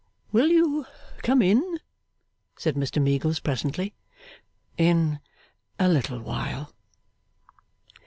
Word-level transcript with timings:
'Will 0.31 0.47
you 0.47 0.87
come 1.21 1.43
in?' 1.43 1.79
said 2.57 2.73
Mr 2.73 2.99
Meagles, 2.99 3.39
presently. 3.39 3.93
'In 4.75 5.19
a 5.77 5.87
little 5.87 6.19
while. 6.19 6.73